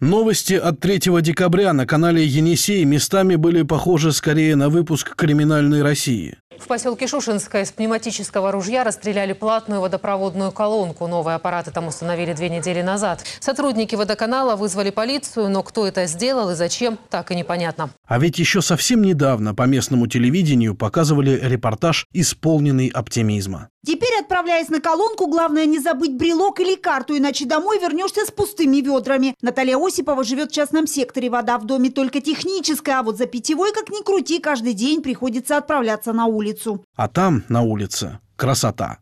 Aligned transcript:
Новости 0.00 0.52
от 0.52 0.78
3 0.80 0.98
декабря 1.22 1.72
на 1.72 1.86
канале 1.86 2.22
«Енисей» 2.22 2.84
местами 2.84 3.36
были 3.36 3.62
похожи 3.62 4.12
скорее 4.12 4.54
на 4.54 4.68
выпуск 4.68 5.16
«Криминальной 5.16 5.82
России». 5.82 6.36
В 6.58 6.66
поселке 6.66 7.06
Шушинское 7.06 7.62
из 7.62 7.72
пневматического 7.72 8.52
ружья 8.52 8.84
расстреляли 8.84 9.32
платную 9.32 9.80
водопроводную 9.80 10.52
колонку. 10.52 11.06
Новые 11.06 11.36
аппараты 11.36 11.70
там 11.70 11.86
установили 11.86 12.34
две 12.34 12.50
недели 12.50 12.82
назад. 12.82 13.24
Сотрудники 13.40 13.94
водоканала 13.94 14.54
вызвали 14.54 14.90
полицию, 14.90 15.48
но 15.48 15.62
кто 15.62 15.86
это 15.86 16.04
сделал 16.04 16.50
и 16.50 16.54
зачем, 16.54 16.98
так 17.08 17.30
и 17.30 17.34
непонятно. 17.34 17.88
А 18.06 18.18
ведь 18.18 18.38
еще 18.38 18.62
совсем 18.62 19.02
недавно 19.02 19.54
по 19.54 19.64
местному 19.64 20.06
телевидению 20.06 20.76
показывали 20.76 21.40
репортаж, 21.42 22.06
исполненный 22.12 22.88
оптимизма. 22.88 23.68
Теперь, 23.84 24.20
отправляясь 24.20 24.68
на 24.68 24.80
колонку, 24.80 25.26
главное 25.26 25.66
не 25.66 25.80
забыть 25.80 26.16
брелок 26.16 26.60
или 26.60 26.76
карту, 26.76 27.16
иначе 27.16 27.46
домой 27.46 27.80
вернешься 27.80 28.24
с 28.24 28.30
пустыми 28.30 28.76
ведрами. 28.76 29.34
Наталья 29.42 29.76
Осипова 29.76 30.22
живет 30.24 30.50
в 30.50 30.54
частном 30.54 30.86
секторе. 30.86 31.30
Вода 31.30 31.58
в 31.58 31.66
доме 31.66 31.90
только 31.90 32.20
техническая, 32.20 33.00
а 33.00 33.02
вот 33.02 33.18
за 33.18 33.26
питьевой, 33.26 33.72
как 33.72 33.90
ни 33.90 34.02
крути, 34.04 34.38
каждый 34.38 34.72
день 34.72 35.02
приходится 35.02 35.56
отправляться 35.56 36.12
на 36.12 36.26
улицу. 36.26 36.84
А 36.94 37.08
там, 37.08 37.44
на 37.48 37.62
улице, 37.62 38.20
красота. 38.36 38.98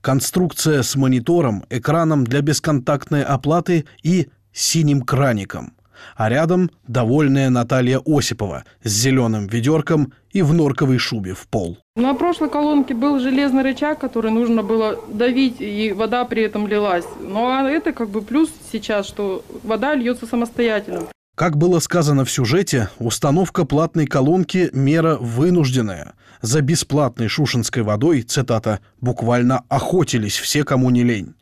Конструкция 0.00 0.82
с 0.82 0.96
монитором, 0.96 1.64
экраном 1.70 2.24
для 2.24 2.40
бесконтактной 2.40 3.22
оплаты 3.22 3.84
и 4.02 4.28
синим 4.52 5.02
краником– 5.02 5.74
а 6.16 6.28
рядом 6.28 6.70
довольная 6.86 7.50
Наталья 7.50 8.00
Осипова 8.04 8.64
с 8.82 8.90
зеленым 8.90 9.46
ведерком 9.46 10.12
и 10.30 10.42
в 10.42 10.52
норковой 10.52 10.98
шубе 10.98 11.34
в 11.34 11.46
пол. 11.48 11.78
На 11.96 12.14
прошлой 12.14 12.50
колонке 12.50 12.94
был 12.94 13.18
железный 13.18 13.62
рычаг, 13.62 13.98
который 13.98 14.30
нужно 14.30 14.62
было 14.62 14.98
давить, 15.12 15.56
и 15.60 15.92
вода 15.92 16.24
при 16.24 16.42
этом 16.42 16.66
лилась. 16.66 17.04
Ну 17.20 17.48
а 17.48 17.68
это 17.68 17.92
как 17.92 18.10
бы 18.10 18.22
плюс 18.22 18.50
сейчас, 18.72 19.06
что 19.06 19.44
вода 19.62 19.94
льется 19.94 20.26
самостоятельно. 20.26 21.08
Как 21.36 21.56
было 21.56 21.78
сказано 21.78 22.24
в 22.24 22.30
сюжете, 22.30 22.90
установка 22.98 23.64
платной 23.64 24.06
колонки– 24.06 24.68
мера 24.72 25.16
вынужденная. 25.16 26.12
За 26.42 26.60
бесплатной 26.60 27.28
шушинской 27.28 27.82
водой, 27.82 28.22
цитата, 28.22 28.80
«буквально 29.00 29.62
охотились 29.68 30.38
все, 30.38 30.64
кому 30.64 30.90
не 30.90 31.02
лень». 31.02 31.34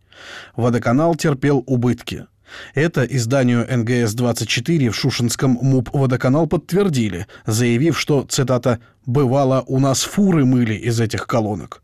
Водоканал 0.55 1.15
терпел 1.17 1.65
убытки– 1.67 2.27
это 2.75 3.05
изданию 3.05 3.67
НГС-24 3.69 4.91
в 4.91 4.97
Шушинском 4.97 5.59
МУП 5.61 5.91
«Водоканал» 5.93 6.47
подтвердили, 6.47 7.27
заявив, 7.47 7.99
что, 7.99 8.23
цитата, 8.23 8.79
«бывало, 9.07 9.65
у 9.67 9.79
нас 9.79 10.03
фуры 10.03 10.45
мыли 10.45 10.75
из 10.75 11.01
этих 11.01 11.27
колонок». 11.27 11.83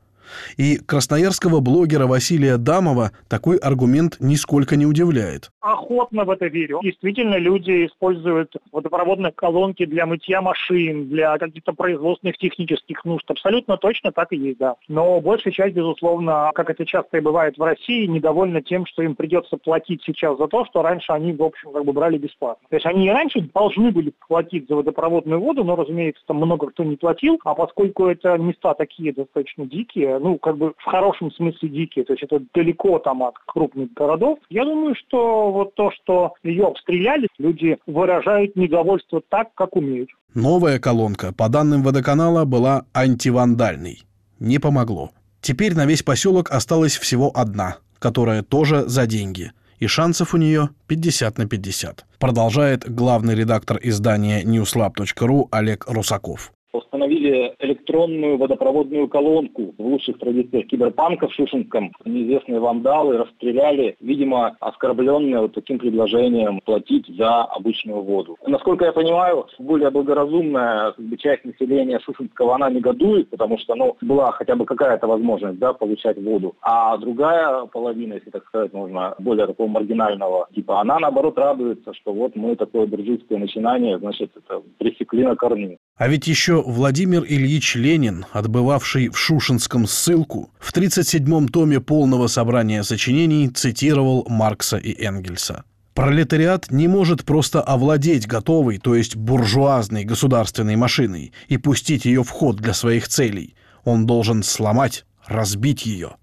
И 0.57 0.77
красноярского 0.77 1.61
блогера 1.61 2.07
Василия 2.07 2.57
Дамова 2.57 3.13
такой 3.29 3.57
аргумент 3.57 4.17
нисколько 4.21 4.77
не 4.77 4.87
удивляет. 4.87 5.51
Охотно 5.61 6.25
в 6.25 6.31
это 6.31 6.47
верю. 6.47 6.81
Действительно, 6.83 7.37
люди 7.37 7.87
используют 7.87 8.55
водопроводные 8.73 9.33
колонки 9.33 9.85
для 9.85 10.07
мытья 10.07 10.43
машин, 10.43 11.09
для 11.09 11.37
каких-то 11.39 11.73
производственных 11.73 12.39
технических 12.39 13.05
нужд. 13.05 13.31
Абсолютно 13.31 13.77
точно 13.77 14.13
так 14.13 14.33
и 14.33 14.37
есть, 14.37 14.59
да. 14.59 14.77
Но 14.89 15.21
большая 15.21 15.53
часть, 15.53 15.75
безусловно, 15.75 16.51
как 16.55 16.71
это 16.71 16.85
часто 16.85 17.19
и 17.19 17.21
бывает 17.21 17.57
в 17.57 17.63
России, 17.63 18.07
недовольна 18.07 18.63
тем, 18.63 18.87
что 18.87 19.03
им 19.03 19.15
придется 19.15 19.57
платить 19.57 20.03
сейчас 20.05 20.39
за 20.39 20.49
то, 20.49 20.65
что 20.67 20.83
раньше 20.83 21.13
они, 21.13 21.33
в 21.33 21.43
общем, 21.43 21.73
как 21.73 21.85
бы 21.85 21.93
брали 21.93 22.19
бесплатно. 22.19 22.67
То 22.69 22.77
есть 22.77 22.87
они 22.87 23.07
и 23.07 23.11
раньше 23.11 23.41
должны 23.55 23.91
были 23.91 24.13
платить 24.29 24.69
за 24.69 24.77
водопроводную 24.77 25.41
воду, 25.41 25.65
но, 25.65 25.77
разумеется, 25.77 26.23
там 26.27 26.37
много 26.39 26.69
кто 26.69 26.85
не 26.85 26.97
платил, 26.97 27.39
а 27.45 27.55
поскольку 27.55 28.07
это 28.07 28.37
места 28.39 28.75
такие 28.75 29.13
достаточно 29.13 29.67
дикие, 29.67 30.14
ну, 30.19 30.39
как 30.39 30.57
бы 30.57 30.75
в 30.79 30.85
хорошем 30.85 31.31
смысле 31.33 31.69
дикие, 31.69 32.05
то 32.05 32.13
есть 32.13 32.23
это 32.23 32.41
далеко 32.55 32.99
там 32.99 33.23
от 33.23 33.35
крупных 33.47 33.93
городов. 33.95 34.39
Я 34.51 34.65
думаю, 34.65 34.95
что 34.95 35.53
вот 35.53 35.75
то, 35.75 35.91
что 35.91 36.35
ее 36.43 36.67
обстреляли, 36.67 37.29
люди 37.39 37.79
выражают 37.87 38.57
недовольство 38.57 39.23
так, 39.29 39.55
как 39.55 39.77
умеют. 39.77 40.11
Новая 40.35 40.79
колонка, 40.79 41.33
по 41.33 41.49
данным 41.49 41.83
водоканала, 41.83 42.45
была 42.45 42.85
антивандальной. 42.95 44.03
Не 44.41 44.59
помогло. 44.59 45.11
Теперь 45.41 45.75
на 45.75 45.87
весь 45.87 46.03
поселок 46.03 46.51
осталась 46.51 46.97
всего 46.97 47.31
одна, 47.35 47.77
которая 47.99 48.43
тоже 48.43 48.89
за 48.89 49.07
деньги. 49.07 49.53
И 49.79 49.87
шансов 49.87 50.35
у 50.35 50.39
нее 50.39 50.71
50 50.87 51.39
на 51.39 51.47
50. 51.47 52.07
Продолжает 52.19 52.91
главный 52.91 53.35
редактор 53.35 53.79
издания 53.83 54.43
newslab.ru 54.43 55.49
Олег 55.51 55.85
Русаков 55.87 56.53
установили 56.79 57.55
электронную 57.59 58.37
водопроводную 58.39 59.09
колонку 59.09 59.75
в 59.77 59.87
лучших 59.87 60.19
традициях 60.19 60.67
киберпанка 60.67 61.29
в 61.29 61.35
Шушинском. 61.35 61.93
Неизвестные 62.05 62.61
вандалы 62.61 63.19
расстреляли, 63.19 63.97
видимо, 64.01 64.57
оскорбленные 64.61 65.41
вот 65.41 65.55
таким 65.55 65.79
предложением 65.79 66.61
платить 66.65 67.07
за 67.17 67.43
обычную 67.45 68.03
воду. 68.03 68.37
Насколько 68.47 68.87
я 68.87 68.93
понимаю, 68.93 69.47
более 69.59 69.91
благоразумная 69.91 70.93
как 70.93 71.05
бы, 71.05 71.17
часть 71.17 71.45
населения 71.45 72.01
Шушинского, 72.01 72.55
она 72.55 72.71
негодует, 72.71 73.31
потому 73.31 73.59
что 73.59 73.75
ну, 73.75 73.97
была 74.01 74.33
хотя 74.33 74.57
бы 74.57 74.65
какая-то 74.65 75.07
возможность 75.07 75.59
да, 75.59 75.73
получать 75.73 76.19
воду. 76.19 76.55
А 76.61 76.97
другая 76.97 77.67
половина, 77.67 78.15
если 78.15 78.31
так 78.31 78.45
сказать, 78.47 78.73
можно 78.73 79.15
более 79.19 79.47
такого 79.47 79.69
маргинального 79.69 80.49
типа, 80.55 80.81
она 80.81 80.99
наоборот 80.99 81.39
радуется, 81.39 81.93
что 81.95 82.13
вот 82.13 82.37
мы 82.37 82.57
такое 82.57 82.87
дружеское 82.87 83.39
начинание, 83.39 83.99
значит, 83.99 84.31
это 84.37 84.63
пресекли 84.79 85.25
на 85.25 85.37
корню. 85.37 85.79
А 85.97 86.09
ведь 86.09 86.27
еще 86.27 86.61
Владимир 86.61 87.25
Ильич 87.25 87.77
Ленин, 87.77 88.27
отбывавший 88.33 89.11
в 89.11 89.17
Шушинском 89.17 89.87
ссылку, 89.87 90.51
в 90.59 90.73
37-м 90.73 91.49
томе 91.49 91.81
полного 91.81 92.27
собрания 92.27 92.83
сочинений 92.83 93.49
цитировал 93.49 94.27
Маркса 94.29 94.77
и 94.77 95.01
Энгельса. 95.01 95.63
Пролетариат 95.95 96.73
не 96.73 96.89
может 96.89 97.25
просто 97.25 97.63
овладеть 97.63 98.27
готовой, 98.27 98.79
то 98.79 98.97
есть 98.97 99.15
буржуазной 99.15 100.03
государственной 100.03 100.75
машиной 100.75 101.33
и 101.47 101.59
пустить 101.59 102.05
ее 102.05 102.25
в 102.25 102.31
ход 102.31 102.57
для 102.57 102.75
своих 102.75 103.07
целей. 103.07 103.55
Он 103.85 104.05
должен 104.05 104.43
сломать, 104.43 105.05
разбить 105.25 105.87
ее. 105.87 106.17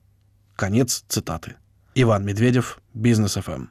Конец 0.58 1.06
цитаты. 1.08 1.56
Иван 1.96 2.26
Медведев, 2.26 2.82
Бизнес 2.94 3.36
ФМ. 3.36 3.68